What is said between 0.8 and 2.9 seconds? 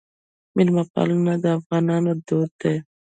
پالنه د افغانانو دود دی